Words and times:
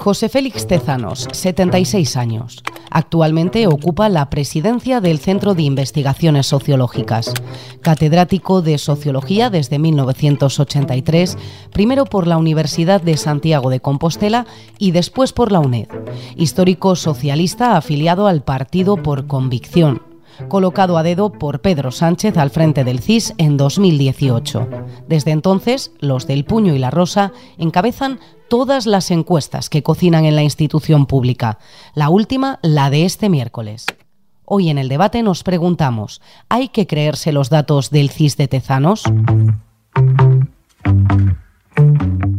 José 0.00 0.30
Félix 0.30 0.66
Tezanos, 0.66 1.28
76 1.30 2.16
años. 2.16 2.62
Actualmente 2.90 3.66
ocupa 3.66 4.08
la 4.08 4.30
presidencia 4.30 5.00
del 5.00 5.18
Centro 5.18 5.54
de 5.54 5.62
Investigaciones 5.62 6.46
Sociológicas. 6.46 7.32
Catedrático 7.82 8.62
de 8.62 8.78
Sociología 8.78 9.50
desde 9.50 9.78
1983, 9.78 11.36
primero 11.72 12.06
por 12.06 12.26
la 12.26 12.38
Universidad 12.38 13.02
de 13.02 13.16
Santiago 13.16 13.68
de 13.70 13.80
Compostela 13.80 14.46
y 14.78 14.90
después 14.90 15.32
por 15.32 15.52
la 15.52 15.60
UNED. 15.60 15.88
Histórico 16.34 16.96
socialista 16.96 17.76
afiliado 17.76 18.26
al 18.26 18.42
Partido 18.42 18.96
por 18.96 19.26
Convicción 19.26 20.09
colocado 20.48 20.98
a 20.98 21.02
dedo 21.02 21.32
por 21.32 21.60
Pedro 21.60 21.90
Sánchez 21.90 22.36
al 22.36 22.50
frente 22.50 22.84
del 22.84 23.00
CIS 23.00 23.34
en 23.38 23.56
2018. 23.56 24.68
Desde 25.08 25.30
entonces, 25.30 25.92
los 26.00 26.26
del 26.26 26.44
Puño 26.44 26.74
y 26.74 26.78
la 26.78 26.90
Rosa 26.90 27.32
encabezan 27.58 28.20
todas 28.48 28.86
las 28.86 29.10
encuestas 29.10 29.70
que 29.70 29.82
cocinan 29.82 30.24
en 30.24 30.36
la 30.36 30.42
institución 30.42 31.06
pública, 31.06 31.58
la 31.94 32.10
última 32.10 32.58
la 32.62 32.90
de 32.90 33.04
este 33.04 33.28
miércoles. 33.28 33.86
Hoy 34.44 34.68
en 34.68 34.78
el 34.78 34.88
debate 34.88 35.22
nos 35.22 35.44
preguntamos, 35.44 36.20
¿hay 36.48 36.68
que 36.68 36.88
creerse 36.88 37.30
los 37.30 37.50
datos 37.50 37.90
del 37.90 38.10
CIS 38.10 38.36
de 38.36 38.48
Tezanos? 38.48 39.04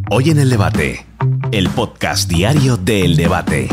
Hoy 0.10 0.30
en 0.30 0.40
el 0.40 0.50
debate, 0.50 1.06
el 1.54 1.70
podcast 1.70 2.30
diario 2.30 2.76
del 2.76 3.16
debate. 3.16 3.70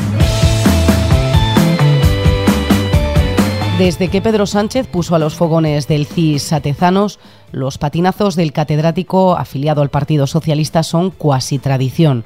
Desde 3.79 4.09
que 4.09 4.21
Pedro 4.21 4.45
Sánchez 4.47 4.89
puso 4.89 5.15
a 5.15 5.21
los 5.21 5.37
fogones 5.37 5.87
del 5.87 6.05
CIS 6.05 6.53
a 6.53 6.59
Tezanos, 6.61 7.21
los 7.53 7.79
patinazos 7.79 8.35
del 8.35 8.53
catedrático 8.53 9.37
afiliado 9.37 9.83
al 9.83 9.89
Partido 9.89 10.27
Socialista 10.27 10.83
son 10.83 11.13
cuasi 11.13 11.61
tradición. 11.61 12.25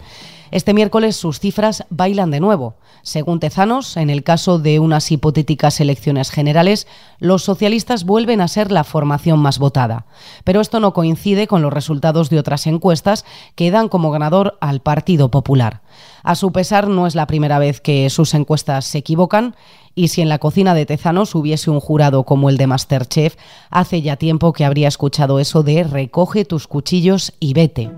Este 0.51 0.73
miércoles 0.73 1.15
sus 1.17 1.41
cifras 1.41 1.85
bailan 1.91 2.31
de 2.31 2.41
nuevo. 2.41 2.77
Según 3.03 3.41
Tezanos, 3.41 3.97
en 3.97 4.11
el 4.11 4.23
caso 4.23 4.59
de 4.59 4.79
unas 4.81 5.11
hipotéticas 5.11 5.81
elecciones 5.81 6.31
generales, 6.31 6.87
los 7.19 7.43
socialistas 7.43 8.05
vuelven 8.05 8.41
a 8.41 8.49
ser 8.49 8.71
la 8.71 8.85
formación 8.85 9.39
más 9.39 9.59
votada. 9.59 10.07
Pero 10.45 10.61
esto 10.61 10.79
no 10.79 10.93
coincide 10.93 11.47
con 11.47 11.63
los 11.63 11.73
resultados 11.73 12.31
de 12.31 12.39
otras 12.39 12.67
encuestas 12.67 13.25
que 13.57 13.71
dan 13.71 13.89
como 13.89 14.11
ganador 14.11 14.59
al 14.61 14.81
Partido 14.81 15.31
Popular. 15.31 15.83
A 16.23 16.35
su 16.35 16.53
pesar, 16.53 16.89
no 16.89 17.07
es 17.07 17.15
la 17.15 17.27
primera 17.27 17.59
vez 17.59 17.81
que 17.81 18.09
sus 18.11 18.35
encuestas 18.35 18.85
se 18.85 18.99
equivocan 18.99 19.57
y 19.95 20.09
si 20.09 20.23
en 20.23 20.29
la 20.29 20.39
cocina 20.39 20.75
de 20.75 20.87
Tezanos 20.87 21.35
hubiese 21.35 21.71
un 21.71 21.81
jurado 21.81 22.25
como 22.25 22.49
el 22.49 22.57
de 22.57 22.67
Masterchef, 22.67 23.37
hace 23.71 24.03
ya 24.03 24.17
tiempo 24.17 24.53
que 24.53 24.65
habría 24.65 24.89
escuchado 24.89 25.39
eso 25.39 25.63
de 25.63 25.85
recoge 25.85 26.45
tus 26.45 26.67
cuchillos 26.67 27.33
y 27.41 27.55
vete. 27.55 27.91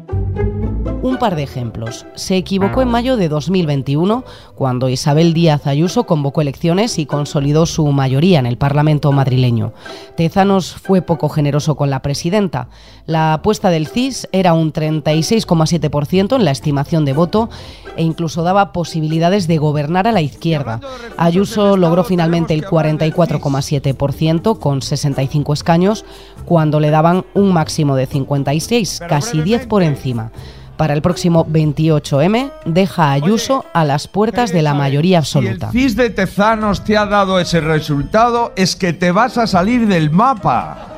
Un 1.05 1.19
par 1.19 1.37
de 1.37 1.43
ejemplos. 1.43 2.07
Se 2.15 2.35
equivocó 2.35 2.81
en 2.81 2.89
mayo 2.89 3.19
de 3.19 3.29
2021, 3.29 4.25
cuando 4.55 4.89
Isabel 4.89 5.35
Díaz 5.35 5.67
Ayuso 5.67 6.05
convocó 6.05 6.41
elecciones 6.41 6.99
y 6.99 7.05
consolidó 7.05 7.67
su 7.67 7.85
mayoría 7.93 8.39
en 8.39 8.47
el 8.47 8.57
Parlamento 8.57 9.13
madrileño. 9.13 9.75
Tezanos 10.17 10.73
fue 10.73 11.03
poco 11.03 11.29
generoso 11.29 11.77
con 11.77 11.91
la 11.91 12.01
presidenta. 12.01 12.69
La 13.05 13.35
apuesta 13.35 13.69
del 13.69 13.87
CIS 13.87 14.29
era 14.33 14.55
un 14.55 14.73
36,7% 14.73 16.37
en 16.37 16.45
la 16.47 16.53
estimación 16.53 17.05
de 17.05 17.13
voto 17.13 17.51
e 17.99 18.03
incluso 18.03 18.43
daba 18.43 18.73
posibilidades 18.73 19.47
de 19.47 19.59
gobernar 19.59 20.09
a 20.09 20.13
la 20.13 20.23
izquierda. 20.23 20.81
Ayuso 21.19 21.77
logró 21.77 22.05
finalmente 22.05 22.55
el 22.55 22.65
44,7% 22.65 24.59
con 24.59 24.81
65 24.81 25.53
escaños, 25.53 26.07
cuando 26.47 26.81
le 26.81 26.89
daban 26.89 27.27
un 27.35 27.53
máximo 27.53 27.95
de 27.95 28.07
56, 28.07 29.03
casi 29.07 29.43
10 29.43 29.67
por 29.67 29.83
encima 29.83 30.33
para 30.77 30.94
el 30.95 31.03
próximo 31.03 31.47
28M 31.47 32.51
deja 32.65 33.11
a 33.11 33.13
Ayuso 33.13 33.65
a 33.73 33.85
las 33.85 34.09
puertas 34.09 34.53
de 34.53 34.63
la 34.63 34.75
mayoría 34.75 35.19
absoluta. 35.19 35.71
Si 35.71 35.79
el 35.79 35.91
CIS 35.91 35.97
de 35.97 36.11
Tezanos 36.11 36.85
te 36.85 36.97
ha 36.97 37.07
dado 37.07 37.39
ese 37.39 37.61
resultado, 37.61 38.53
es 38.57 38.77
que 38.77 38.93
te 38.93 39.13
vas 39.13 39.39
a 39.39 39.47
salir 39.47 39.87
del 39.87 40.11
mapa. 40.11 40.95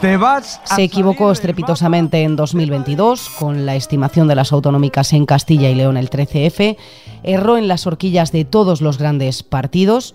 Te 0.00 0.18
vas 0.18 0.60
Se 0.64 0.82
equivocó 0.82 1.32
estrepitosamente 1.32 2.22
en 2.22 2.36
2022 2.36 3.30
con 3.38 3.64
la 3.64 3.76
estimación 3.76 4.28
de 4.28 4.34
las 4.34 4.52
autonómicas 4.52 5.14
en 5.14 5.24
Castilla 5.24 5.70
y 5.70 5.74
León 5.74 5.96
el 5.96 6.10
13F, 6.10 6.76
erró 7.22 7.56
en 7.56 7.66
las 7.66 7.86
horquillas 7.86 8.30
de 8.30 8.44
todos 8.44 8.82
los 8.82 8.98
grandes 8.98 9.42
partidos. 9.42 10.14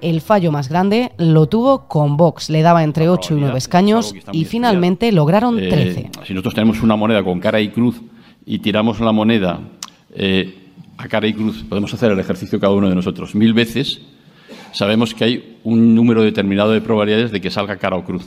El 0.00 0.20
fallo 0.20 0.50
más 0.50 0.68
grande 0.68 1.12
lo 1.16 1.46
tuvo 1.46 1.86
con 1.86 2.16
Vox, 2.16 2.50
le 2.50 2.62
daba 2.62 2.82
entre 2.82 3.08
8 3.08 3.36
y 3.36 3.40
9 3.40 3.58
escaños 3.58 4.14
y 4.32 4.46
finalmente 4.46 5.12
lograron 5.12 5.56
13. 5.56 6.00
Eh, 6.00 6.10
si 6.26 6.34
nosotros 6.34 6.54
tenemos 6.54 6.82
una 6.82 6.96
moneda 6.96 7.22
con 7.22 7.38
cara 7.38 7.60
y 7.60 7.68
cruz 7.68 8.00
y 8.46 8.58
tiramos 8.58 9.00
la 9.00 9.12
moneda 9.12 9.60
eh, 10.14 10.54
a 10.96 11.08
cara 11.08 11.26
y 11.26 11.34
cruz, 11.34 11.64
podemos 11.68 11.92
hacer 11.94 12.12
el 12.12 12.18
ejercicio 12.18 12.60
cada 12.60 12.74
uno 12.74 12.88
de 12.88 12.94
nosotros 12.94 13.34
mil 13.34 13.54
veces, 13.54 14.02
sabemos 14.72 15.14
que 15.14 15.24
hay 15.24 15.58
un 15.64 15.94
número 15.94 16.22
determinado 16.22 16.72
de 16.72 16.80
probabilidades 16.80 17.30
de 17.30 17.40
que 17.40 17.50
salga 17.50 17.76
cara 17.76 17.96
o 17.96 18.04
cruz, 18.04 18.26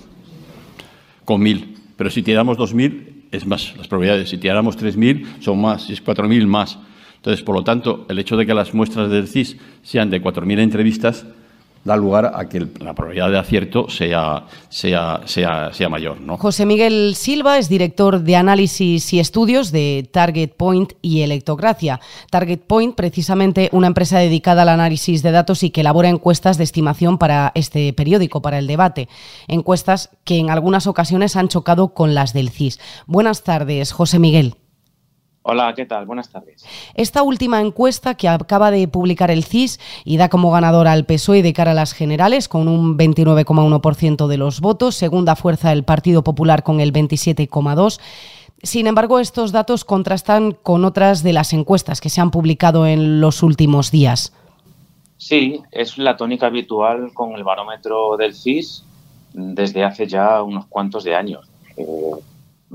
con 1.25 1.41
mil. 1.41 1.77
Pero 1.95 2.09
si 2.09 2.23
tiramos 2.23 2.57
dos 2.57 2.73
mil, 2.73 3.25
es 3.31 3.45
más 3.45 3.75
las 3.77 3.87
probabilidades. 3.87 4.29
Si 4.29 4.37
tiramos 4.37 4.77
tres 4.77 4.97
mil, 4.97 5.27
son 5.39 5.61
más. 5.61 5.83
Si 5.83 5.93
es 5.93 6.01
cuatro 6.01 6.27
mil, 6.27 6.47
más. 6.47 6.77
Entonces, 7.15 7.43
por 7.43 7.55
lo 7.55 7.63
tanto, 7.63 8.05
el 8.09 8.19
hecho 8.19 8.35
de 8.35 8.45
que 8.45 8.53
las 8.53 8.73
muestras 8.73 9.09
del 9.09 9.27
CIS 9.27 9.57
sean 9.81 10.09
de 10.09 10.21
cuatro 10.21 10.45
mil 10.45 10.59
entrevistas 10.59 11.25
da 11.83 11.97
lugar 11.97 12.31
a 12.33 12.47
que 12.47 12.65
la 12.79 12.93
probabilidad 12.93 13.29
de 13.29 13.39
acierto 13.39 13.89
sea, 13.89 14.45
sea, 14.69 15.21
sea, 15.25 15.73
sea 15.73 15.89
mayor. 15.89 16.21
¿no? 16.21 16.37
José 16.37 16.65
Miguel 16.65 17.13
Silva 17.15 17.57
es 17.57 17.69
director 17.69 18.21
de 18.21 18.35
análisis 18.35 19.11
y 19.13 19.19
estudios 19.19 19.71
de 19.71 20.07
Target 20.11 20.51
Point 20.55 20.93
y 21.01 21.21
Electocracia. 21.21 21.99
Target 22.29 22.61
Point, 22.67 22.95
precisamente 22.95 23.69
una 23.73 23.87
empresa 23.87 24.19
dedicada 24.19 24.61
al 24.61 24.69
análisis 24.69 25.23
de 25.23 25.31
datos 25.31 25.63
y 25.63 25.71
que 25.71 25.81
elabora 25.81 26.09
encuestas 26.09 26.57
de 26.57 26.63
estimación 26.63 27.17
para 27.17 27.51
este 27.55 27.91
periódico, 27.93 28.41
para 28.41 28.59
el 28.59 28.67
debate. 28.67 29.09
Encuestas 29.47 30.09
que 30.23 30.37
en 30.37 30.49
algunas 30.49 30.87
ocasiones 30.87 31.35
han 31.35 31.49
chocado 31.49 31.89
con 31.89 32.13
las 32.13 32.33
del 32.33 32.49
CIS. 32.49 32.79
Buenas 33.07 33.43
tardes, 33.43 33.91
José 33.91 34.19
Miguel. 34.19 34.55
Hola, 35.45 35.73
¿qué 35.75 35.85
tal? 35.85 36.05
Buenas 36.05 36.29
tardes. 36.29 36.65
Esta 36.93 37.21
última 37.21 37.59
encuesta 37.59 38.15
que 38.15 38.29
acaba 38.29 38.71
de 38.71 38.87
publicar 38.87 39.29
el 39.29 39.43
CIS 39.43 39.77
y 40.05 40.15
da 40.15 40.29
como 40.29 40.51
ganador 40.51 40.87
al 40.87 41.05
PSOE 41.05 41.41
de 41.41 41.51
cara 41.51 41.71
a 41.71 41.73
las 41.73 41.91
generales 41.91 42.47
con 42.47 42.69
un 42.69 42.97
29,1% 42.97 44.27
de 44.27 44.37
los 44.37 44.61
votos, 44.61 44.95
segunda 44.95 45.35
fuerza 45.35 45.73
el 45.73 45.83
Partido 45.83 46.23
Popular 46.23 46.63
con 46.63 46.79
el 46.79 46.93
27,2%. 46.93 47.99
Sin 48.61 48.87
embargo, 48.87 49.19
estos 49.19 49.51
datos 49.51 49.83
contrastan 49.83 50.53
con 50.53 50.85
otras 50.85 51.21
de 51.21 51.33
las 51.33 51.51
encuestas 51.51 51.99
que 51.99 52.09
se 52.09 52.21
han 52.21 52.31
publicado 52.31 52.87
en 52.87 53.19
los 53.19 53.43
últimos 53.43 53.91
días. 53.91 54.31
Sí, 55.17 55.61
es 55.71 55.97
la 55.97 56.15
tónica 56.15 56.47
habitual 56.47 57.11
con 57.13 57.33
el 57.33 57.43
barómetro 57.43 58.15
del 58.15 58.33
CIS 58.33 58.85
desde 59.33 59.83
hace 59.83 60.07
ya 60.07 60.41
unos 60.41 60.65
cuantos 60.67 61.03
de 61.03 61.13
años. 61.13 61.49
Eh, 61.75 61.85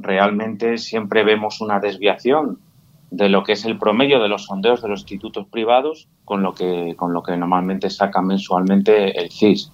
realmente 0.01 0.79
siempre 0.79 1.25
vemos 1.25 1.61
una 1.61 1.81
desviación 1.81 2.59
de 3.11 3.29
lo 3.29 3.43
que 3.43 3.53
es 3.53 3.65
el 3.65 3.79
promedio 3.79 4.21
de 4.21 4.29
los 4.29 4.45
sondeos 4.45 4.83
de 4.83 4.89
los 4.89 5.01
institutos 5.01 5.47
privados 5.47 6.09
con 6.25 6.43
lo 6.43 6.55
que, 6.55 6.95
con 6.97 7.13
lo 7.13 7.23
que 7.23 7.37
normalmente 7.37 7.89
saca 7.91 8.21
mensualmente 8.21 9.19
el 9.19 9.31
CIS. 9.31 9.73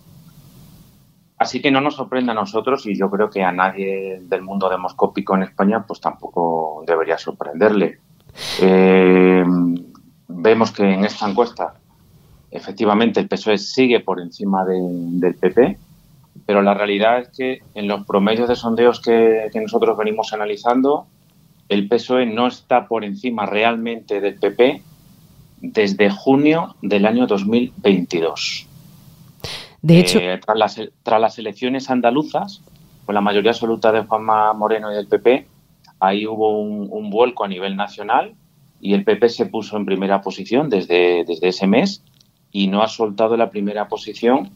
Así 1.37 1.61
que 1.61 1.71
no 1.71 1.81
nos 1.81 1.97
sorprende 1.97 2.31
a 2.31 2.35
nosotros 2.35 2.87
y 2.87 2.97
yo 2.97 3.11
creo 3.11 3.29
que 3.29 3.43
a 3.43 3.51
nadie 3.51 4.21
del 4.23 4.43
mundo 4.43 4.71
demoscópico 4.71 5.35
en 5.35 5.43
España 5.43 5.85
pues 5.87 6.01
tampoco 6.01 6.85
debería 6.87 7.19
sorprenderle. 7.19 7.99
Eh, 8.61 9.45
vemos 10.29 10.71
que 10.71 10.85
en 10.85 11.05
esta 11.05 11.29
encuesta 11.29 11.75
efectivamente 12.51 13.19
el 13.19 13.29
PSOE 13.29 13.59
sigue 13.59 14.01
por 14.01 14.21
encima 14.21 14.65
del 14.65 15.35
PP, 15.35 15.77
pero 16.47 16.63
la 16.63 16.75
realidad 16.75 17.21
es 17.21 17.29
que 17.29 17.63
en 17.75 17.89
los 17.89 18.05
promedios 18.07 18.49
de 18.49 18.57
sondeos 18.57 19.01
que, 19.01 19.51
nosotros 19.55 19.97
venimos 19.97 20.33
analizando, 20.33 21.07
el 21.69 21.89
PSOE 21.89 22.27
no 22.27 22.47
está 22.47 22.87
por 22.87 23.05
encima 23.05 23.47
realmente 23.47 24.21
del 24.21 24.35
PP 24.39 24.83
desde 25.61 26.11
junio 26.11 26.77
del 26.83 27.07
año 27.07 27.27
2022. 27.27 28.67
De 29.81 29.99
hecho, 29.99 30.19
eh, 30.19 30.39
tras, 30.45 30.59
las, 30.59 30.81
tras 31.03 31.21
las 31.21 31.39
elecciones 31.39 31.91
andaluzas, 31.91 32.63
con 33.07 33.15
la 33.15 33.21
mayoría 33.21 33.53
absoluta 33.53 33.93
de 33.93 34.03
Juanma 34.03 34.53
Moreno 34.53 34.91
y 34.93 34.97
del 34.97 35.07
PP, 35.07 35.47
ahí 36.01 36.27
hubo 36.27 36.59
un, 36.59 36.89
un, 36.91 37.11
vuelco 37.11 37.45
a 37.45 37.49
nivel 37.49 37.77
nacional 37.77 38.35
y 38.81 38.95
el 38.95 39.05
PP 39.05 39.29
se 39.29 39.47
puso 39.47 39.77
en 39.77 39.87
primera 39.87 40.21
posición 40.21 40.69
desde, 40.69 41.25
desde 41.25 41.49
ese 41.49 41.67
mes 41.67 42.03
y 42.51 42.69
no 42.69 42.83
ha 42.83 42.89
soltado 42.89 43.37
la 43.37 43.51
primera 43.51 43.89
posición 43.89 44.51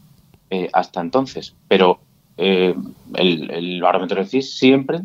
eh, 0.49 0.69
hasta 0.73 1.01
entonces. 1.01 1.55
Pero 1.67 1.99
eh, 2.37 2.75
el, 3.15 3.81
barómetro 3.81 4.21
de 4.21 4.27
CIS 4.27 4.57
siempre 4.57 5.01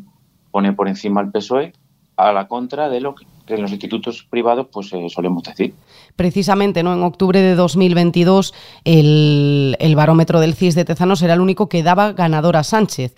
pone 0.50 0.72
por 0.72 0.88
encima 0.88 1.20
al 1.20 1.30
PSOE 1.30 1.72
a 2.16 2.32
la 2.32 2.46
contra 2.46 2.88
de 2.88 3.00
lo 3.00 3.14
que 3.14 3.26
en 3.48 3.60
los 3.60 3.72
institutos 3.72 4.26
privados 4.30 4.68
pues 4.72 4.92
eh, 4.92 5.06
solemos 5.08 5.42
decir. 5.42 5.74
Precisamente, 6.16 6.82
¿no? 6.82 6.94
En 6.94 7.02
octubre 7.02 7.40
de 7.40 7.54
2022 7.56 8.54
el, 8.84 9.76
el 9.80 9.96
barómetro 9.96 10.40
del 10.40 10.54
CIS 10.54 10.74
de 10.76 10.84
Tezanos 10.84 11.22
era 11.22 11.34
el 11.34 11.40
único 11.40 11.68
que 11.68 11.82
daba 11.82 12.12
ganador 12.12 12.56
a 12.56 12.62
Sánchez. 12.62 13.14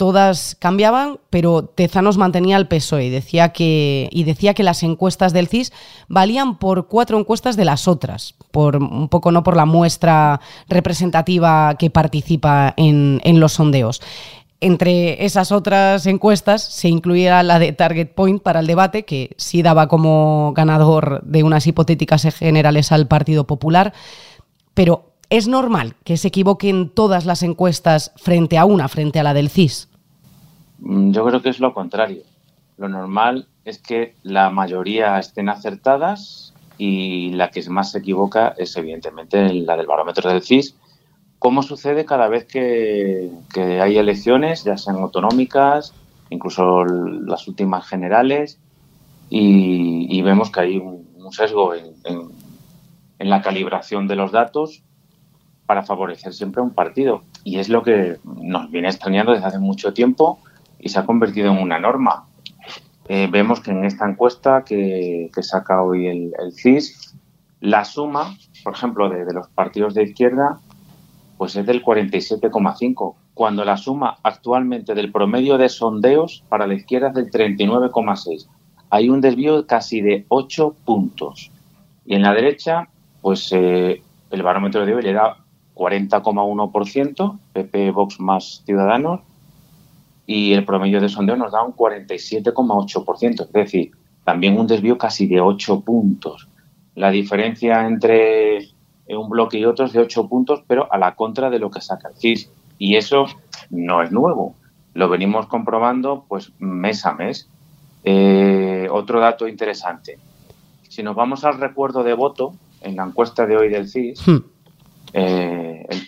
Todas 0.00 0.56
cambiaban, 0.58 1.18
pero 1.28 1.62
Tezanos 1.62 2.16
mantenía 2.16 2.56
el 2.56 2.66
PSOE 2.66 3.04
y 3.04 3.10
decía 3.10 3.50
que, 3.50 4.08
y 4.10 4.24
decía 4.24 4.54
que 4.54 4.62
las 4.62 4.82
encuestas 4.82 5.34
del 5.34 5.46
CIS 5.46 5.74
valían 6.08 6.56
por 6.56 6.88
cuatro 6.88 7.18
encuestas 7.18 7.54
de 7.54 7.66
las 7.66 7.86
otras, 7.86 8.34
por 8.50 8.76
un 8.76 9.10
poco 9.10 9.30
no 9.30 9.42
por 9.42 9.58
la 9.58 9.66
muestra 9.66 10.40
representativa 10.70 11.74
que 11.74 11.90
participa 11.90 12.72
en, 12.78 13.20
en 13.24 13.40
los 13.40 13.52
sondeos. 13.52 14.00
Entre 14.60 15.22
esas 15.26 15.52
otras 15.52 16.06
encuestas 16.06 16.62
se 16.62 16.88
incluía 16.88 17.42
la 17.42 17.58
de 17.58 17.72
Target 17.72 18.14
Point 18.14 18.42
para 18.42 18.60
el 18.60 18.66
debate, 18.66 19.04
que 19.04 19.34
sí 19.36 19.60
daba 19.60 19.86
como 19.86 20.54
ganador 20.56 21.20
de 21.24 21.42
unas 21.42 21.66
hipotéticas 21.66 22.22
generales 22.34 22.90
al 22.90 23.06
Partido 23.06 23.46
Popular, 23.46 23.92
pero 24.72 25.09
¿es 25.30 25.46
normal 25.48 25.94
que 26.04 26.16
se 26.16 26.28
equivoquen 26.28 26.90
todas 26.90 27.24
las 27.24 27.42
encuestas 27.42 28.12
frente 28.16 28.58
a 28.58 28.64
una, 28.64 28.88
frente 28.88 29.20
a 29.20 29.22
la 29.22 29.32
del 29.32 29.48
CIS? 29.48 29.88
Mm, 30.80 31.12
yo 31.12 31.24
creo 31.24 31.40
que 31.40 31.48
es 31.48 31.60
lo 31.60 31.72
contrario. 31.72 32.22
Lo 32.76 32.88
normal 32.88 33.46
es 33.64 33.78
que 33.78 34.14
la 34.22 34.50
mayoría 34.50 35.18
estén 35.18 35.48
acertadas 35.48 36.52
y 36.78 37.30
la 37.32 37.50
que 37.50 37.68
más 37.70 37.92
se 37.92 37.98
equivoca 37.98 38.54
es 38.58 38.76
evidentemente 38.76 39.52
la 39.52 39.76
del 39.76 39.86
barómetro 39.86 40.30
del 40.30 40.42
CIS, 40.42 40.74
como 41.38 41.62
sucede 41.62 42.04
cada 42.04 42.28
vez 42.28 42.44
que, 42.44 43.30
hay 43.56 43.96
elecciones, 43.96 44.64
ya 44.64 44.76
sean 44.76 44.96
autonómicas, 44.96 45.94
incluso 46.28 46.84
las 46.84 47.48
últimas 47.48 47.86
generales, 47.86 48.58
y, 49.30 50.20
vemos 50.22 50.50
que 50.50 50.60
hay 50.60 50.76
un, 50.78 51.06
sesgo 51.32 51.74
en, 51.74 51.94
en, 53.18 53.30
la 53.30 53.40
calibración 53.40 54.08
de 54.08 54.16
los 54.16 54.32
datos 54.32 54.82
para 55.70 55.84
favorecer 55.84 56.32
siempre 56.32 56.60
a 56.60 56.64
un 56.64 56.74
partido. 56.74 57.22
Y 57.44 57.60
es 57.60 57.68
lo 57.68 57.84
que 57.84 58.18
nos 58.24 58.72
viene 58.72 58.88
extrañando 58.88 59.30
desde 59.30 59.46
hace 59.46 59.60
mucho 59.60 59.94
tiempo 59.94 60.40
y 60.80 60.88
se 60.88 60.98
ha 60.98 61.06
convertido 61.06 61.52
en 61.52 61.62
una 61.62 61.78
norma. 61.78 62.24
Eh, 63.06 63.28
vemos 63.30 63.60
que 63.60 63.70
en 63.70 63.84
esta 63.84 64.04
encuesta 64.10 64.64
que, 64.64 65.30
saca 65.42 65.80
hoy 65.80 66.08
el, 66.08 66.32
CIS, 66.52 67.14
la 67.60 67.84
suma, 67.84 68.36
por 68.64 68.72
ejemplo, 68.74 69.08
de 69.08 69.32
los 69.32 69.46
partidos 69.50 69.94
de 69.94 70.02
izquierda 70.02 70.58
pues 71.38 71.54
es 71.54 71.64
del 71.64 71.84
47,5, 71.84 73.14
cuando 73.32 73.64
la 73.64 73.76
suma 73.76 74.16
actualmente 74.24 74.96
del 74.96 75.12
promedio 75.12 75.56
de 75.56 75.68
sondeos 75.68 76.42
para 76.48 76.66
la 76.66 76.74
izquierda 76.74 77.10
es 77.10 77.14
del 77.14 77.30
39,6. 77.30 78.48
Hay 78.90 79.08
un 79.08 79.20
desvío 79.20 79.64
casi 79.68 80.00
de 80.00 80.24
8 80.26 80.74
puntos. 80.84 81.52
Y 82.04 82.16
en 82.16 82.22
la 82.22 82.34
derecha, 82.34 82.88
pues 83.22 83.52
eh, 83.52 84.02
el 84.30 84.42
barómetro 84.42 84.86
de 84.86 84.94
hoy 84.94 85.02
le 85.02 85.12
da 85.12 85.36
40,1%, 85.80 87.38
PP, 87.54 87.90
Vox 87.92 88.20
más 88.20 88.62
Ciudadanos, 88.66 89.20
y 90.26 90.52
el 90.52 90.66
promedio 90.66 91.00
de 91.00 91.08
sondeo 91.08 91.36
nos 91.36 91.52
da 91.52 91.62
un 91.62 91.72
47,8%, 91.72 93.46
es 93.46 93.52
decir, 93.52 93.92
también 94.24 94.58
un 94.58 94.66
desvío 94.66 94.98
casi 94.98 95.26
de 95.26 95.40
8 95.40 95.80
puntos. 95.80 96.48
La 96.94 97.10
diferencia 97.10 97.86
entre 97.86 98.68
un 99.16 99.28
bloque 99.28 99.58
y 99.58 99.64
otros 99.64 99.92
de 99.92 100.00
ocho 100.00 100.28
puntos, 100.28 100.62
pero 100.66 100.92
a 100.92 100.98
la 100.98 101.14
contra 101.14 101.50
de 101.50 101.58
lo 101.58 101.70
que 101.70 101.80
saca 101.80 102.08
el 102.08 102.16
CIS. 102.16 102.50
Y 102.78 102.96
eso 102.96 103.26
no 103.70 104.02
es 104.02 104.12
nuevo. 104.12 104.54
Lo 104.94 105.08
venimos 105.08 105.46
comprobando 105.46 106.24
pues 106.28 106.52
mes 106.58 107.04
a 107.06 107.14
mes. 107.14 107.48
Eh, 108.04 108.88
otro 108.90 109.20
dato 109.20 109.46
interesante. 109.46 110.18
Si 110.88 111.02
nos 111.02 111.14
vamos 111.14 111.44
al 111.44 111.58
recuerdo 111.58 112.02
de 112.02 112.14
voto, 112.14 112.54
en 112.80 112.96
la 112.96 113.04
encuesta 113.04 113.46
de 113.46 113.56
hoy 113.56 113.68
del 113.68 113.88
CIS, 113.88 114.26
hmm. 114.26 114.36
eh, 115.12 115.59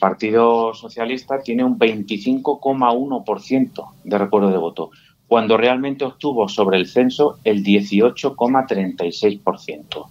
Partido 0.03 0.75
Socialista 0.75 1.39
tiene 1.39 1.63
un 1.63 1.79
25,1% 1.79 3.91
de 4.03 4.19
recuerdo 4.19 4.51
de 4.51 4.59
voto, 4.59 4.91
cuando 5.29 5.57
realmente 5.57 6.05
obtuvo 6.05 6.49
sobre 6.49 6.79
el 6.79 6.89
censo 6.89 7.39
el 7.45 7.63
18,36%. 7.63 10.07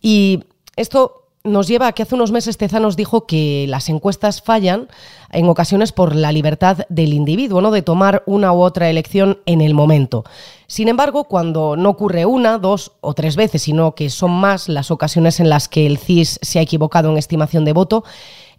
Y 0.00 0.44
esto 0.76 1.17
nos 1.44 1.68
lleva 1.68 1.86
a 1.86 1.92
que 1.92 2.02
hace 2.02 2.14
unos 2.14 2.32
meses 2.32 2.58
Tezanos 2.58 2.96
dijo 2.96 3.26
que 3.26 3.66
las 3.68 3.88
encuestas 3.88 4.42
fallan 4.42 4.88
en 5.30 5.48
ocasiones 5.48 5.92
por 5.92 6.14
la 6.14 6.32
libertad 6.32 6.78
del 6.88 7.12
individuo, 7.12 7.60
¿no? 7.60 7.70
de 7.70 7.82
tomar 7.82 8.22
una 8.26 8.52
u 8.52 8.60
otra 8.60 8.90
elección 8.90 9.38
en 9.46 9.60
el 9.60 9.74
momento. 9.74 10.24
Sin 10.66 10.88
embargo, 10.88 11.24
cuando 11.24 11.76
no 11.76 11.90
ocurre 11.90 12.26
una, 12.26 12.58
dos 12.58 12.92
o 13.00 13.14
tres 13.14 13.36
veces, 13.36 13.62
sino 13.62 13.94
que 13.94 14.10
son 14.10 14.32
más 14.32 14.68
las 14.68 14.90
ocasiones 14.90 15.40
en 15.40 15.48
las 15.48 15.68
que 15.68 15.86
el 15.86 15.98
CIS 15.98 16.38
se 16.42 16.58
ha 16.58 16.62
equivocado 16.62 17.10
en 17.10 17.18
estimación 17.18 17.64
de 17.64 17.72
voto, 17.72 18.04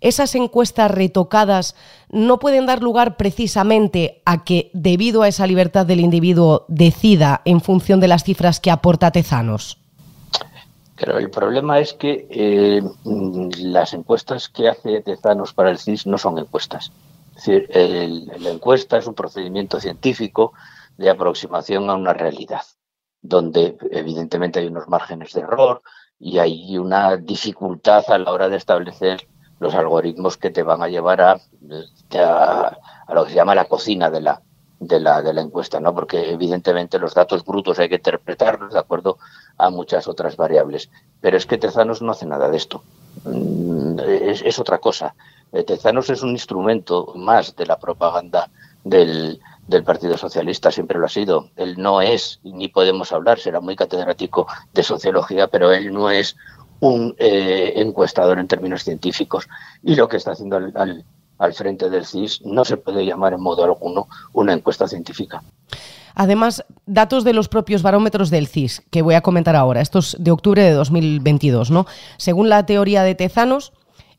esas 0.02 0.34
encuestas 0.36 0.90
retocadas 0.90 1.76
no 2.10 2.40
pueden 2.40 2.66
dar 2.66 2.82
lugar 2.82 3.18
precisamente 3.18 4.22
a 4.26 4.44
que, 4.44 4.72
debido 4.74 5.24
a 5.24 5.28
esa 5.28 5.46
libertad 5.46 5.86
del 5.86 6.00
individuo, 6.00 6.66
decida 6.70 7.42
en 7.46 7.60
función 7.62 8.00
de 8.00 8.08
las 8.08 8.24
cifras 8.24 8.60
que 8.60 8.72
aporta 8.72 9.12
Tezanos. 9.12 9.79
Pero 11.00 11.18
el 11.18 11.30
problema 11.30 11.80
es 11.80 11.94
que 11.94 12.28
eh, 12.30 12.82
las 13.60 13.94
encuestas 13.94 14.50
que 14.50 14.68
hace 14.68 15.02
Tezanos 15.02 15.54
para 15.54 15.72
el 15.72 15.78
CIS 15.78 16.06
no 16.08 16.18
son 16.18 16.38
encuestas. 16.38 16.92
Es 17.38 17.46
decir, 17.46 17.70
la 18.40 18.50
encuesta 18.50 18.98
es 18.98 19.08
un 19.08 19.14
procedimiento 19.14 19.80
científico 19.80 20.52
de 20.98 21.10
aproximación 21.10 21.90
a 21.90 21.96
una 21.96 22.14
realidad, 22.14 22.64
donde 23.22 23.78
evidentemente 23.92 24.60
hay 24.60 24.68
unos 24.68 24.90
márgenes 24.90 25.32
de 25.32 25.42
error 25.42 25.82
y 26.20 26.40
hay 26.40 26.78
una 26.78 27.16
dificultad 27.16 28.04
a 28.10 28.18
la 28.18 28.34
hora 28.34 28.50
de 28.50 28.58
establecer 28.58 29.26
los 29.60 29.74
algoritmos 29.76 30.36
que 30.36 30.50
te 30.50 30.64
van 30.64 30.84
a 30.84 30.90
llevar 30.90 31.22
a, 31.22 31.40
a 32.12 33.14
lo 33.14 33.24
que 33.24 33.30
se 33.30 33.36
llama 33.36 33.56
la 33.56 33.66
cocina 33.66 34.10
de 34.10 34.22
la, 34.22 34.42
de 34.80 35.00
la, 35.00 35.22
de 35.22 35.34
la 35.34 35.42
encuesta, 35.42 35.80
¿no? 35.80 35.94
Porque 35.94 36.32
evidentemente 36.32 37.00
los 37.00 37.14
datos 37.14 37.44
brutos 37.44 37.80
hay 37.80 37.90
que 37.90 37.96
interpretarlos 37.96 38.74
de 38.74 38.80
acuerdo 38.80 39.18
a 39.58 39.70
muchas 39.70 40.08
otras 40.08 40.38
variables. 40.38 40.90
Pero 41.22 41.38
es 41.38 41.46
que 41.46 41.58
Tezanos 41.58 42.02
no 42.02 42.12
hace 42.12 42.26
nada 42.26 42.50
de 42.50 42.58
esto. 42.58 42.82
Mm, 43.26 44.00
es, 44.00 44.60
otra 44.60 44.78
cosa. 44.78 45.14
Eh, 45.52 45.64
Tezanos 45.64 46.10
es 46.10 46.22
un 46.22 46.30
instrumento 46.30 47.14
más 47.16 47.56
de 47.56 47.66
la 47.66 47.78
propaganda 47.78 48.50
del, 48.84 49.42
del 49.68 49.84
Partido 49.84 50.18
Socialista, 50.18 50.72
siempre 50.72 50.98
lo 50.98 51.06
ha 51.06 51.10
sido. 51.10 51.50
Él 51.58 51.76
no 51.78 52.02
es, 52.02 52.40
ni 52.44 52.70
podemos 52.70 53.12
hablar, 53.12 53.40
será 53.40 53.60
muy 53.60 53.76
catedrático 53.76 54.48
de 54.74 54.84
sociología, 54.84 55.48
pero 55.48 55.74
él 55.74 55.92
no 55.92 56.10
es 56.10 56.38
un 56.80 57.14
eh, 57.18 57.74
encuestador 57.76 58.40
en 58.40 58.48
términos 58.48 58.84
científicos. 58.84 59.50
Y 59.84 59.96
lo 59.96 60.08
que 60.08 60.18
está 60.18 60.32
haciendo 60.32 60.56
al 60.56 60.72
al 60.76 61.04
frente 61.54 61.90
del 61.90 62.06
CIS 62.06 62.42
no 62.46 62.66
se 62.66 62.78
puede 62.78 63.06
llamar 63.06 63.34
en 63.34 63.42
modo 63.42 63.64
alguno 63.64 64.08
una 64.34 64.54
encuesta 64.54 64.88
científica. 64.88 65.42
Además, 66.16 66.66
datos 66.86 67.24
de 67.24 67.34
los 67.34 67.48
propios 67.48 67.82
barómetros 67.82 68.30
del 68.30 68.48
CIS, 68.48 68.84
que 68.92 69.02
voy 69.02 69.16
a 69.16 69.22
comentar 69.22 69.56
ahora, 69.56 69.82
estos 69.82 70.18
de 70.20 70.32
octubre 70.32 70.62
de 70.62 70.72
2022, 70.72 71.72
¿no? 71.72 71.86
Según 72.18 72.50
la 72.50 72.66
teoría 72.66 73.04
de 73.04 73.16
Tezanos, 73.16 73.72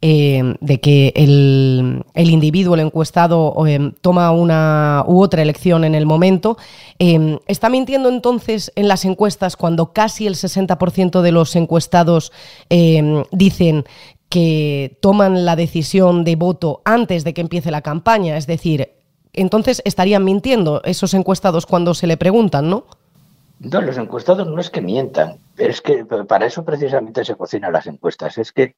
eh, 0.03 0.55
de 0.63 0.81
que 0.81 1.13
el, 1.15 2.05
individuo, 2.15 2.73
el 2.75 2.81
encuestado, 2.81 3.55
eh, 3.67 3.93
toma 4.01 4.31
una 4.31 5.05
u 5.07 5.21
otra 5.21 5.43
elección 5.43 5.85
en 5.85 5.95
el 5.95 6.07
momento. 6.07 6.57
¿Está 6.99 7.69
mintiendo 7.69 8.09
entonces 8.09 8.73
en 8.77 8.89
las 8.89 9.05
encuestas 9.05 9.57
cuando 9.57 9.93
casi 9.93 10.27
el 10.27 10.37
60% 10.37 11.21
de 11.21 11.33
los 11.33 11.55
encuestados 11.55 12.33
dicen 13.31 13.85
que 14.31 14.99
toman 15.03 15.45
la 15.45 15.57
decisión 15.57 16.25
de 16.25 16.37
voto 16.37 16.81
antes 16.85 17.25
de 17.25 17.35
que 17.35 17.43
empiece 17.43 17.71
la 17.71 17.83
campaña? 17.83 18.37
Es 18.37 18.47
decir, 18.47 18.93
entonces 19.33 19.83
estarían 19.85 20.25
mintiendo 20.25 20.81
esos 20.85 21.13
encuestados 21.15 21.67
cuando 21.67 21.95
se 21.95 22.07
le 22.07 22.17
preguntan, 22.17 22.71
¿no? 22.71 22.87
No, 23.59 23.83
los 23.83 23.99
encuestados 23.99 24.47
no 24.47 24.59
es 24.59 24.71
que 24.71 24.81
mientan, 24.81 25.39
es 25.59 25.83
que 25.83 26.07
para 26.07 26.47
eso 26.47 26.65
precisamente 26.65 27.25
se 27.27 27.35
cocinan 27.35 27.75
las 27.75 27.87
encuestas. 27.87 28.39
Es 28.39 28.53
que, 28.53 28.75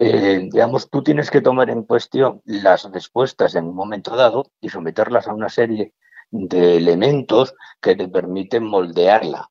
eh, 0.00 0.48
digamos, 0.50 0.90
tú 0.90 1.02
tienes 1.02 1.30
que 1.30 1.40
tomar 1.40 1.70
en 1.70 1.84
cuestión 1.84 2.40
las 2.44 2.90
respuestas 2.90 3.54
en 3.54 3.66
un 3.66 3.76
momento 3.76 4.16
dado 4.16 4.50
y 4.60 4.68
someterlas 4.68 5.28
a 5.28 5.34
una 5.34 5.48
serie 5.48 5.92
de 6.32 6.76
elementos 6.76 7.54
que 7.80 7.94
te 7.94 8.08
permiten 8.08 8.64
moldearla. 8.64 9.48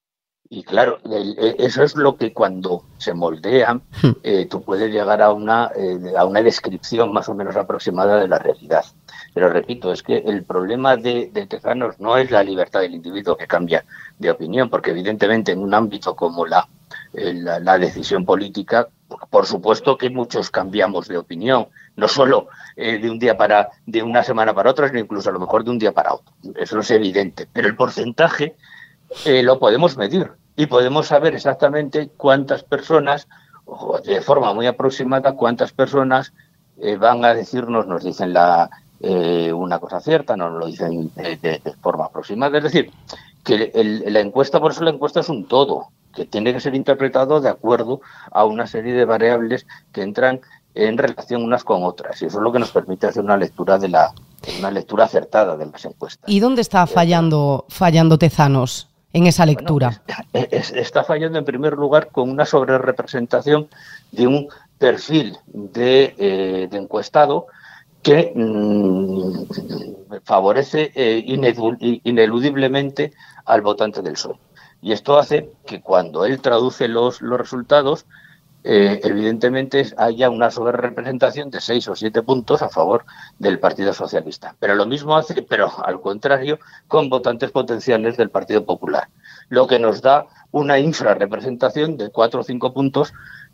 Y 0.49 0.63
claro, 0.63 0.99
e, 1.09 1.55
eso 1.59 1.83
es 1.83 1.95
lo 1.95 2.17
que 2.17 2.33
cuando 2.33 2.83
se 2.97 3.13
moldean, 3.13 3.81
hmm. 4.03 4.11
eh, 4.23 4.45
tú 4.45 4.61
puedes 4.61 4.91
llegar 4.91 5.21
a 5.21 5.31
una, 5.31 5.71
eh, 5.75 6.13
a 6.17 6.25
una 6.25 6.41
descripción 6.41 7.11
más 7.11 7.27
o 7.29 7.35
menos 7.35 7.55
aproximada 7.55 8.19
de 8.19 8.27
la 8.27 8.39
realidad. 8.39 8.85
Pero 9.33 9.49
repito, 9.49 9.91
es 9.91 10.01
que 10.01 10.17
el 10.17 10.43
problema 10.43 10.95
de, 10.95 11.27
Tejanos 11.49 11.99
no 11.99 12.17
es 12.17 12.31
la 12.31 12.43
libertad 12.43 12.81
del 12.81 12.95
individuo 12.95 13.35
que 13.35 13.47
cambia 13.47 13.83
de 14.17 14.31
opinión, 14.31 14.69
porque 14.69 14.91
evidentemente 14.91 15.51
en 15.51 15.59
un 15.59 15.73
ámbito 15.73 16.15
como 16.15 16.45
la, 16.45 16.67
eh, 17.13 17.33
la, 17.33 17.77
decisión 17.77 18.23
política, 18.23 18.87
por 19.29 19.45
supuesto 19.45 19.97
que 19.97 20.09
muchos 20.09 20.49
cambiamos 20.51 21.07
de 21.07 21.17
opinión, 21.17 21.67
no 21.97 22.07
solo 22.07 22.47
eh, 22.77 22.97
de 22.97 23.09
un 23.09 23.19
día 23.19 23.35
para, 23.35 23.69
de 23.85 24.03
una 24.03 24.23
semana 24.23 24.53
para 24.53 24.69
otra, 24.69 24.87
sino 24.87 24.99
incluso 24.99 25.29
a 25.29 25.33
lo 25.33 25.39
mejor 25.39 25.63
de 25.63 25.71
un 25.71 25.79
día 25.79 25.91
para 25.91 26.13
otro. 26.13 26.33
Eso 26.55 26.79
es 26.79 26.91
evidente. 26.91 27.47
Pero 27.51 27.67
el 27.67 27.75
porcentaje 27.75 28.55
eh, 29.25 29.43
lo 29.43 29.59
podemos 29.59 29.97
medir 29.97 30.31
y 30.55 30.65
podemos 30.67 31.07
saber 31.07 31.35
exactamente 31.35 32.09
cuántas 32.17 32.63
personas, 32.63 33.27
de 34.05 34.21
forma 34.21 34.53
muy 34.53 34.67
aproximada, 34.67 35.33
cuántas 35.33 35.71
personas 35.71 36.33
van 36.99 37.23
a 37.25 37.33
decirnos, 37.33 37.87
nos 37.87 38.03
dicen 38.03 38.33
la, 38.33 38.69
eh, 39.01 39.51
una 39.51 39.79
cosa 39.79 39.99
cierta, 39.99 40.37
no 40.37 40.49
lo 40.49 40.67
dicen 40.67 41.11
de, 41.15 41.61
forma 41.81 42.05
aproximada. 42.05 42.57
Es 42.57 42.63
decir, 42.63 42.91
que 43.43 43.71
la 44.07 44.19
encuesta, 44.19 44.59
por 44.59 44.71
eso 44.71 44.83
la 44.83 44.91
encuesta 44.91 45.19
es 45.19 45.29
un 45.29 45.45
todo, 45.45 45.89
que 46.13 46.25
tiene 46.25 46.53
que 46.53 46.61
ser 46.61 46.75
interpretado 46.75 47.41
de 47.41 47.49
acuerdo 47.49 48.01
a 48.31 48.45
una 48.45 48.67
serie 48.67 48.93
de 48.93 49.05
variables 49.05 49.67
que 49.91 50.01
entran 50.01 50.41
en 50.73 50.97
relación 50.97 51.43
unas 51.43 51.63
con 51.63 51.83
otras. 51.83 52.21
Y 52.21 52.25
eso 52.25 52.37
es 52.37 52.43
lo 52.43 52.51
que 52.51 52.59
nos 52.59 52.71
permite 52.71 53.07
hacer 53.07 53.23
una 53.23 53.37
lectura 53.37 53.77
de 53.77 53.89
la 53.89 54.13
una 54.59 54.69
lectura 54.69 55.05
acertada 55.05 55.57
de 55.57 55.65
las 55.65 55.85
encuestas. 55.85 56.29
¿Y 56.29 56.39
dónde 56.39 56.61
está 56.61 56.85
fallando, 56.85 57.65
fallando 57.67 58.17
Tezanos 58.17 58.87
en 59.15 59.27
esa 59.27 59.45
lectura? 59.45 60.01
está 60.33 61.05
fallando 61.05 61.39
en 61.39 61.45
primer 61.45 61.73
lugar 61.73 62.09
con 62.11 62.29
una 62.29 62.45
sobrerepresentación 62.45 63.69
de 64.11 64.27
un 64.27 64.49
perfil 64.77 65.37
de, 65.47 66.13
eh, 66.17 66.67
de 66.69 66.77
encuestado 66.77 67.47
que 68.03 68.33
mm, 68.35 69.45
favorece 70.25 70.91
eh, 70.95 71.23
ineludiblemente 72.03 73.13
al 73.45 73.61
votante 73.61 74.01
del 74.01 74.13
PSOE. 74.13 74.37
Y 74.81 74.91
esto 74.91 75.17
hace 75.17 75.49
que 75.65 75.81
cuando 75.81 76.25
él 76.25 76.41
traduce 76.41 76.89
los, 76.89 77.21
los 77.21 77.39
resultados, 77.39 78.05
eh, 78.67 78.99
evidentemente 79.03 79.85
haya 79.95 80.31
una 80.31 80.49
sobrerepresentación 80.49 81.51
de 81.51 81.61
seis 81.61 81.87
o 81.87 81.95
siete 81.95 82.23
puntos 82.23 82.63
a 82.63 82.69
favor 82.69 83.05
del 83.37 83.59
Partido 83.59 83.93
Socialista. 83.93 84.55
Pero 84.59 84.73
lo 84.73 84.87
mismo 84.87 85.15
hace, 85.15 85.43
pero 85.43 85.71
al 85.85 86.01
contrario, 86.01 86.57
con 86.87 87.07
votantes 87.07 87.51
potenciales 87.51 88.17
del 88.17 88.31
Partido 88.31 88.65
Popular, 88.65 89.07
lo 89.49 89.67
que 89.67 89.77
nos 89.77 90.01
da 90.01 90.25
una 90.49 90.79
infrarrepresentación 90.79 91.95
de 91.95 92.09
cuatro 92.09 92.39
o 92.39 92.43
cinco 92.43 92.73
puntos 92.73 93.13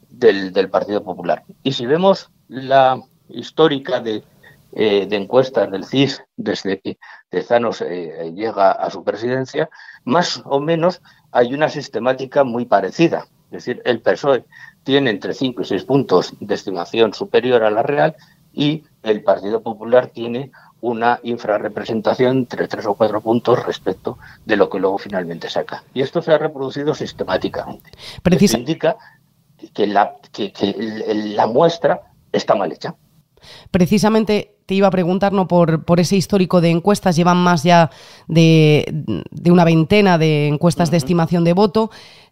del, 0.09 0.69
Partido 0.69 1.03
Popular. 1.03 1.43
Y 1.61 1.73
si 1.73 1.85
vemos 1.85 2.31
la 2.47 3.01
histórica 3.27 3.99
de 3.99 4.23
eh, 4.71 5.09
encuestas 5.11 5.69
del 5.71 5.83
CIS 5.83 6.23
desde 6.37 6.79
que 6.79 6.97
Tezanos 7.27 7.81
eh, 7.81 8.31
llega 8.33 8.71
a 8.71 8.89
su 8.89 9.03
presidencia, 9.03 9.69
más 10.05 10.41
o 10.45 10.61
menos 10.61 11.01
hay 11.33 11.53
una 11.53 11.67
sistemática 11.67 12.45
muy 12.45 12.63
parecida. 12.63 13.25
Es 13.51 13.65
decir, 13.65 13.81
el 13.83 13.99
PSOE 13.99 14.45
tiene 14.83 15.09
entre 15.09 15.33
5 15.33 15.61
y 15.61 15.65
6 15.65 15.83
puntos 15.83 16.33
de 16.39 16.55
estimación 16.55 17.13
superior 17.13 17.63
a 17.63 17.71
la 17.71 17.83
real 17.83 18.15
y 18.53 18.83
el 19.03 19.23
Partido 19.23 19.61
Popular 19.61 20.07
tiene 20.07 20.51
una 20.81 21.19
infrarrepresentación 21.23 22.37
entre 22.39 22.67
3 22.67 22.85
o 22.87 22.95
4 22.95 23.21
puntos 23.21 23.63
respecto 23.65 24.17
de 24.45 24.57
lo 24.57 24.69
que 24.69 24.79
luego 24.79 24.97
finalmente 24.97 25.49
saca. 25.49 25.83
Y 25.93 26.01
esto 26.01 26.21
se 26.21 26.33
ha 26.33 26.37
reproducido 26.37 26.95
sistemáticamente. 26.95 27.91
Esto 28.23 28.57
indica 28.57 28.97
que 29.73 29.87
la, 29.87 30.15
que 30.31 30.51
la 31.35 31.45
muestra 31.45 32.01
está 32.31 32.55
mal 32.55 32.71
hecha. 32.71 32.95
Precisamente 33.69 34.57
te 34.65 34.75
iba 34.75 34.87
a 34.87 34.91
preguntar 34.91 35.33
¿no? 35.33 35.47
por, 35.47 35.83
por 35.85 35.99
ese 35.99 36.15
histórico 36.15 36.61
de 36.61 36.69
encuestas, 36.69 37.15
llevan 37.15 37.37
más 37.37 37.63
ya 37.63 37.89
de, 38.27 38.85
una 39.49 39.65
veintena 39.65 40.17
de 40.17 40.47
encuestas 40.47 40.91
de 40.91 40.97
estimación 40.97 41.43
de 41.43 41.53
voto. 41.53 41.91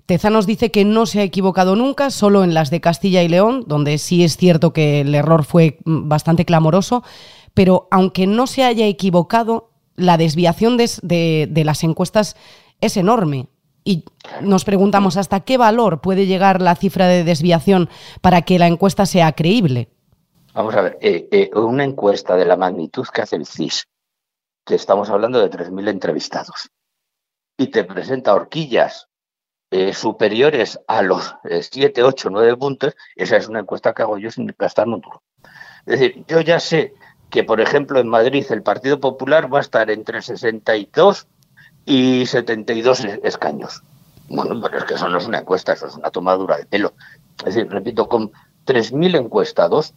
Tezanos 0.10 0.48
dice 0.48 0.72
que 0.72 0.86
no 0.86 1.06
se 1.06 1.20
ha 1.20 1.24
equivocado 1.24 1.76
nunca, 1.76 2.10
solo 2.10 2.44
en 2.44 2.56
las 2.56 2.72
de 2.72 2.82
Castilla 2.82 3.22
y 3.22 3.28
León, 3.28 3.66
donde 3.68 4.00
sí 4.00 4.24
es 4.24 4.38
cierto 4.38 4.74
que 4.74 5.02
el 5.02 5.14
error 5.14 5.44
fue 5.44 5.78
bastante 5.86 6.46
clamoroso, 6.46 7.04
pero 7.54 7.88
aunque 7.92 8.26
no 8.26 8.48
se 8.48 8.64
haya 8.64 8.88
equivocado, 8.88 9.70
la 9.96 10.18
desviación 10.18 10.78
de, 10.78 11.48
de 11.48 11.64
las 11.64 11.84
encuestas 11.84 12.36
es 12.82 12.98
enorme. 12.98 13.50
Y 13.84 14.04
nos 14.42 14.66
preguntamos 14.66 15.16
hasta 15.16 15.42
qué 15.42 15.60
valor 15.60 16.02
puede 16.02 16.26
llegar 16.26 16.60
la 16.60 16.76
cifra 16.76 17.06
de 17.06 17.24
desviación 17.24 17.88
para 18.22 18.42
que 18.42 18.58
la 18.58 18.66
encuesta 18.66 19.06
sea 19.06 19.34
creíble. 19.34 19.90
Vamos 20.56 20.74
a 20.74 20.82
ver, 20.82 20.98
eh, 21.02 21.28
eh, 21.32 21.52
una 21.54 21.84
encuesta 21.84 22.36
de 22.36 22.46
la 22.46 22.58
magnitud 22.58 23.06
que 23.14 23.22
hace 23.22 23.36
el 23.36 23.46
CIS, 23.46 23.88
que 24.66 24.74
estamos 24.74 25.12
hablando 25.12 25.40
de 25.40 25.52
3.000 25.52 25.88
entrevistados, 25.88 26.72
y 27.60 27.68
te 27.68 27.84
presenta 27.84 28.34
horquillas 28.34 29.09
eh, 29.72 29.94
superiores 29.94 30.80
a 30.88 31.02
los 31.02 31.36
7, 31.44 32.04
8, 32.04 32.30
9 32.32 32.58
puntos, 32.58 32.96
esa 33.16 33.38
es 33.38 33.48
una 33.48 33.60
encuesta 33.60 33.94
que 33.94 34.02
hago 34.02 34.18
yo 34.18 34.32
sin 34.32 34.54
gastar 34.58 34.88
un 34.88 35.02
duro. 35.02 35.22
Es 35.86 36.00
decir, 36.00 36.24
yo 36.28 36.42
ya 36.42 36.60
sé 36.60 36.94
que, 37.30 37.44
por 37.44 37.62
ejemplo, 37.62 38.00
en 38.00 38.08
Madrid 38.08 38.46
el 38.50 38.64
Partido 38.64 39.00
Popular 39.00 39.54
va 39.54 39.60
a 39.60 39.62
estar 39.62 39.90
entre 39.92 40.22
62 40.22 41.28
y 41.86 42.26
72 42.26 43.06
escaños. 43.24 43.84
Bueno, 44.28 44.60
pero 44.62 44.80
es 44.80 44.84
que 44.86 44.94
eso 44.96 45.10
no 45.10 45.18
es 45.18 45.28
una 45.28 45.40
encuesta, 45.40 45.74
eso 45.74 45.88
es 45.88 45.96
una 45.96 46.12
tomadura 46.12 46.58
de 46.58 46.66
pelo. 46.66 46.94
Es 47.40 47.56
decir, 47.56 47.70
repito, 47.70 48.08
con 48.08 48.32
3.000 48.66 49.18
encuestados, 49.18 49.94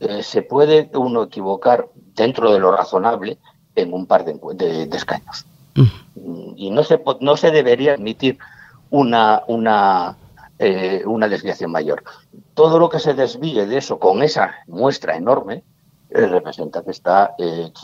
eh, 0.00 0.22
se 0.22 0.42
puede 0.42 0.90
uno 0.94 1.22
equivocar 1.24 1.88
dentro 2.14 2.52
de 2.52 2.58
lo 2.58 2.74
razonable 2.74 3.38
en 3.74 3.92
un 3.92 4.06
par 4.06 4.24
de, 4.24 4.88
escaños. 4.92 5.46
Mm. 5.74 6.54
Y 6.56 6.70
no 6.70 6.82
se, 6.82 7.00
no 7.20 7.36
se 7.36 7.50
debería 7.50 7.94
admitir 7.94 8.38
una, 8.92 9.42
una, 9.48 10.16
eh, 10.58 11.02
una 11.04 11.28
desviación 11.28 11.72
mayor. 11.72 12.04
Todo 12.54 12.78
lo 12.78 12.88
que 12.88 13.00
se 13.00 13.14
desvíe 13.14 13.66
de 13.66 13.78
eso 13.78 13.98
con 13.98 14.22
esa 14.22 14.54
muestra 14.68 15.16
enorme 15.16 15.64
eh, 16.10 16.26
representa 16.26 16.84
que, 16.84 16.92
está, 16.92 17.34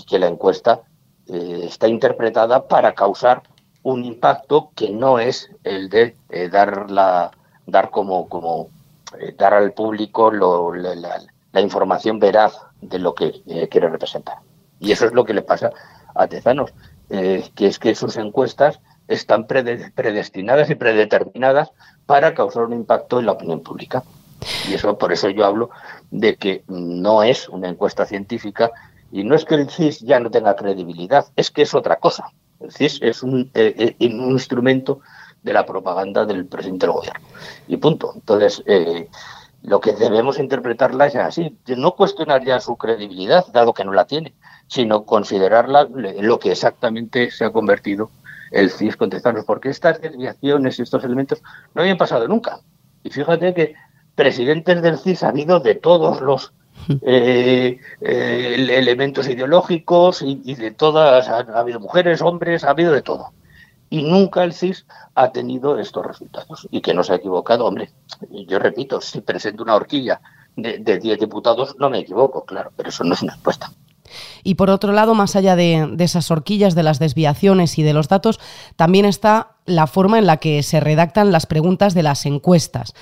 que 0.06 0.18
la 0.18 0.28
encuesta 0.28 0.82
está 1.26 1.88
interpretada 1.88 2.68
para 2.68 2.94
causar 2.94 3.42
un 3.82 4.04
impacto 4.04 4.70
que 4.74 4.88
no 4.88 5.18
es 5.18 5.50
el 5.62 5.90
de 5.90 6.16
dar, 6.50 6.90
la, 6.90 7.32
dar 7.66 7.90
como, 7.90 8.28
como 8.30 8.68
dar 9.36 9.52
al 9.52 9.72
público 9.74 10.30
lo, 10.30 10.72
la, 10.72 10.94
la 11.52 11.60
información 11.60 12.18
veraz 12.18 12.56
de 12.80 12.98
lo 12.98 13.14
que 13.14 13.42
eh, 13.46 13.68
quiere 13.68 13.88
representar. 13.88 14.36
Y 14.80 14.92
eso 14.92 15.06
es 15.06 15.12
lo 15.12 15.24
que 15.24 15.34
le 15.34 15.42
pasa 15.42 15.72
a 16.14 16.26
Tezanos, 16.26 16.72
eh, 17.10 17.48
que 17.54 17.66
es 17.66 17.78
que 17.78 17.94
sus 17.94 18.16
encuestas 18.16 18.80
están 19.08 19.46
predestinadas 19.46 20.70
y 20.70 20.74
predeterminadas 20.74 21.70
para 22.06 22.34
causar 22.34 22.64
un 22.64 22.74
impacto 22.74 23.18
en 23.18 23.26
la 23.26 23.32
opinión 23.32 23.62
pública. 23.62 24.04
Y 24.68 24.74
eso 24.74 24.96
por 24.98 25.12
eso 25.12 25.28
yo 25.30 25.44
hablo 25.44 25.70
de 26.10 26.36
que 26.36 26.62
no 26.68 27.22
es 27.22 27.48
una 27.48 27.68
encuesta 27.68 28.06
científica 28.06 28.70
y 29.10 29.24
no 29.24 29.34
es 29.34 29.44
que 29.44 29.56
el 29.56 29.68
CIS 29.68 30.00
ya 30.00 30.20
no 30.20 30.30
tenga 30.30 30.54
credibilidad, 30.54 31.26
es 31.34 31.50
que 31.50 31.62
es 31.62 31.74
otra 31.74 31.96
cosa. 31.96 32.30
El 32.60 32.70
CIS 32.70 33.00
es 33.02 33.22
un, 33.22 33.50
eh, 33.54 33.96
un 34.00 34.30
instrumento 34.32 35.00
de 35.42 35.52
la 35.52 35.64
propaganda 35.64 36.24
del 36.24 36.46
presidente 36.46 36.86
del 36.86 36.94
gobierno. 36.94 37.26
Y 37.66 37.76
punto. 37.78 38.12
Entonces, 38.14 38.62
lo 39.62 39.80
que 39.80 39.92
debemos 39.92 40.38
interpretarla 40.38 41.06
es 41.06 41.16
así, 41.16 41.56
no 41.76 41.92
cuestionar 41.92 42.44
ya 42.44 42.60
su 42.60 42.76
credibilidad, 42.76 43.46
dado 43.52 43.72
que 43.72 43.84
no 43.84 43.92
la 43.92 44.06
tiene, 44.06 44.34
sino 44.66 45.04
considerarla 45.04 45.88
lo 45.90 46.38
que 46.38 46.52
exactamente 46.52 47.30
se 47.30 47.44
ha 47.44 47.50
convertido 47.50 48.10
el 48.50 48.70
CIS 48.70 48.96
contestarnos, 48.96 49.44
porque 49.44 49.70
estas 49.70 50.00
desviaciones 50.00 50.78
y 50.78 50.82
estos 50.82 51.04
elementos 51.04 51.42
no 51.74 51.82
habían 51.82 51.98
pasado 51.98 52.26
nunca. 52.28 52.60
Y 53.02 53.10
fíjate 53.10 53.54
que 53.54 53.74
presidentes 54.14 54.82
del 54.82 54.98
CIS 54.98 55.22
ha 55.22 55.28
habido 55.28 55.60
de 55.60 55.74
todos 55.74 56.20
los 56.20 56.52
eh, 57.02 57.78
eh, 58.00 58.54
elementos 58.68 59.28
ideológicos 59.28 60.22
y, 60.22 60.54
de 60.54 60.70
todas, 60.70 61.28
ha, 61.28 61.38
habido 61.58 61.80
mujeres, 61.80 62.22
hombres, 62.22 62.64
ha 62.64 62.70
habido 62.70 62.92
de 62.92 63.02
todo. 63.02 63.32
Y 63.90 64.02
nunca 64.02 64.44
el 64.44 64.52
CIS 64.52 64.86
ha 65.14 65.32
tenido 65.32 65.78
estos 65.78 66.04
resultados. 66.04 66.68
Y 66.70 66.80
que 66.80 66.94
no 66.94 67.02
se 67.02 67.12
ha 67.12 67.16
equivocado, 67.16 67.64
hombre, 67.64 67.90
yo 68.46 68.58
repito, 68.58 69.00
si 69.00 69.20
presento 69.20 69.62
una 69.62 69.74
horquilla 69.74 70.20
de 70.56 70.98
10 70.98 71.20
diputados, 71.20 71.76
no 71.78 71.88
me 71.88 72.00
equivoco, 72.00 72.44
claro, 72.44 72.72
pero 72.76 72.88
eso 72.88 73.04
no 73.04 73.14
es 73.14 73.22
una 73.22 73.34
respuesta. 73.34 73.70
Y 74.44 74.54
por 74.54 74.70
otro 74.70 74.92
lado, 74.92 75.14
más 75.14 75.36
allá 75.36 75.56
de, 75.56 75.94
esas 75.98 76.30
horquillas, 76.30 76.74
de 76.74 76.82
las 76.82 76.98
desviaciones 76.98 77.78
y 77.78 77.82
de 77.82 77.92
los 77.92 78.08
datos, 78.08 78.40
también 78.76 79.04
está 79.04 79.52
la 79.66 79.86
forma 79.86 80.18
en 80.18 80.26
la 80.26 80.38
que 80.38 80.62
se 80.62 80.80
redactan 80.80 81.30
las 81.30 81.46
preguntas 81.46 81.94
de 81.94 82.02
las 82.02 82.24
encuestas, 82.24 82.94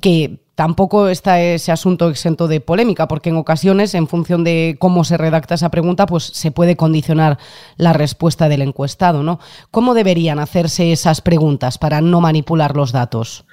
que 0.00 0.40
tampoco 0.54 1.08
está 1.08 1.40
ese 1.40 1.72
asunto 1.72 2.08
exento 2.08 2.46
de 2.48 2.60
polémica, 2.60 3.08
porque 3.08 3.30
en 3.30 3.36
ocasiones, 3.36 3.94
en 3.94 4.06
función 4.06 4.44
de 4.44 4.76
cómo 4.78 5.04
se 5.04 5.16
redacta 5.16 5.54
esa 5.54 5.70
pregunta, 5.70 6.06
pues 6.06 6.24
se 6.24 6.50
puede 6.50 6.76
condicionar 6.76 7.38
la 7.76 7.92
respuesta 7.92 8.48
del 8.48 8.62
encuestado, 8.62 9.22
¿no? 9.22 9.40
¿Cómo 9.70 9.94
deberían 9.94 10.38
hacerse 10.38 10.92
esas 10.92 11.20
preguntas 11.20 11.78
para 11.78 12.00
no 12.00 12.20
manipular 12.20 12.76
los 12.76 12.92
datos? 12.92 13.44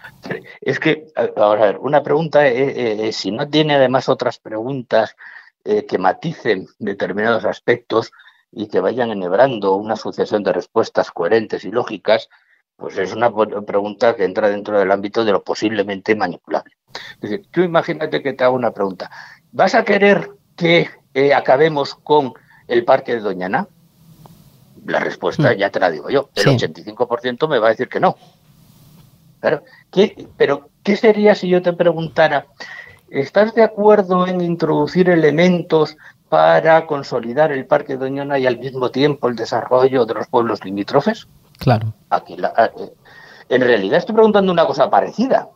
Es 0.61 0.79
que, 0.79 1.07
a 1.15 1.55
ver, 1.55 1.77
una 1.77 2.03
pregunta, 2.03 2.47
eh, 2.47 3.07
eh, 3.07 3.13
si 3.13 3.31
no 3.31 3.47
tiene 3.47 3.75
además 3.75 4.09
otras 4.09 4.37
preguntas 4.37 5.15
eh, 5.71 5.85
que 5.85 5.99
maticen 5.99 6.67
determinados 6.79 7.45
aspectos 7.45 8.11
y 8.51 8.69
que 8.69 8.79
vayan 8.79 9.11
enhebrando 9.11 9.75
una 9.75 9.95
sucesión 9.95 10.41
de 10.41 10.51
respuestas 10.51 11.11
coherentes 11.11 11.63
y 11.63 11.69
lógicas, 11.69 12.27
pues 12.75 12.97
es 12.97 13.13
una 13.13 13.31
pregunta 13.31 14.15
que 14.15 14.23
entra 14.23 14.49
dentro 14.49 14.79
del 14.79 14.89
ámbito 14.89 15.23
de 15.23 15.31
lo 15.31 15.43
posiblemente 15.43 16.15
manipulable. 16.15 16.75
Es 17.21 17.21
decir, 17.21 17.45
tú 17.51 17.61
imagínate 17.61 18.23
que 18.23 18.33
te 18.33 18.43
hago 18.43 18.55
una 18.55 18.71
pregunta. 18.71 19.11
¿Vas 19.51 19.75
a 19.75 19.85
querer 19.85 20.31
que 20.55 20.89
eh, 21.13 21.35
acabemos 21.35 21.93
con 21.93 22.33
el 22.67 22.83
parque 22.83 23.13
de 23.13 23.19
Doñana? 23.19 23.67
La 24.88 24.99
respuesta 24.99 25.53
mm. 25.53 25.57
ya 25.57 25.69
te 25.69 25.79
la 25.79 25.91
digo 25.91 26.09
yo. 26.09 26.31
El 26.33 26.47
85% 26.47 27.47
me 27.47 27.59
va 27.59 27.67
a 27.67 27.71
decir 27.71 27.89
que 27.89 27.99
no. 27.99 28.17
pero, 30.35 30.69
¿qué 30.81 30.95
sería 30.95 31.35
si 31.35 31.47
yo 31.47 31.61
te 31.61 31.73
preguntara 31.73 32.47
¿Estás 33.11 33.55
de 33.55 33.63
acuerdo 33.63 34.27
en 34.27 34.41
introducir 34.41 35.09
elementos 35.09 35.97
para 36.29 36.85
consolidar 36.85 37.51
el 37.51 37.65
Parque 37.65 37.97
Doñana 37.97 38.37
y 38.37 38.45
al 38.45 38.59
mismo 38.59 38.91
tiempo 38.91 39.27
el 39.27 39.35
desarrollo 39.35 40.05
de 40.05 40.13
los 40.13 40.27
pueblos 40.27 40.63
limítrofes? 40.63 41.27
Claro. 41.57 41.93
Aquí 42.09 42.33
eh, 42.33 42.91
en 43.49 43.61
realidad 43.61 43.97
estoy 43.97 44.13
preguntando 44.13 44.51
una 44.51 44.65
cosa 44.65 44.89
parecida, 44.89 45.49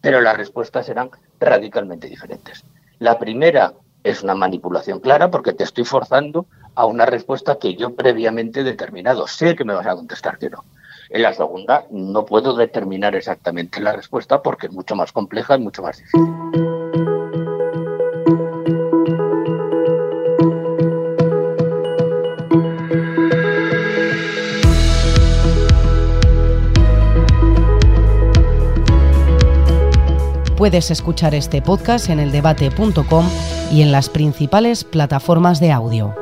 pero 0.00 0.20
las 0.20 0.36
respuestas 0.36 0.86
serán 0.86 1.10
radicalmente 1.40 2.08
diferentes. 2.08 2.64
La 3.00 3.18
primera 3.18 3.72
es 4.04 4.22
una 4.22 4.34
manipulación 4.34 5.00
clara 5.00 5.30
porque 5.30 5.52
te 5.52 5.64
estoy 5.64 5.84
forzando 5.84 6.46
a 6.74 6.86
una 6.86 7.06
respuesta 7.06 7.58
que 7.58 7.74
yo 7.74 7.94
previamente 7.94 8.60
he 8.60 8.64
determinado. 8.64 9.26
Sé 9.26 9.56
que 9.56 9.64
me 9.64 9.74
vas 9.74 9.86
a 9.86 9.96
contestar 9.96 10.38
que 10.38 10.48
no. 10.48 10.64
En 11.10 11.22
la 11.22 11.34
segunda 11.34 11.86
no 11.90 12.24
puedo 12.24 12.54
determinar 12.54 13.16
exactamente 13.16 13.80
la 13.80 13.92
respuesta 13.92 14.42
porque 14.42 14.68
es 14.68 14.72
mucho 14.72 14.94
más 14.94 15.10
compleja 15.10 15.56
y 15.56 15.60
mucho 15.60 15.82
más 15.82 15.98
difícil. 15.98 16.20
Puedes 30.56 30.90
escuchar 30.90 31.34
este 31.34 31.60
podcast 31.60 32.10
en 32.10 32.20
eldebate.com 32.20 33.26
y 33.72 33.82
en 33.82 33.90
las 33.90 34.10
principales 34.10 34.84
plataformas 34.84 35.58
de 35.58 35.72
audio. 35.72 36.14